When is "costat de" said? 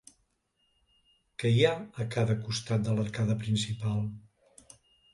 2.49-2.99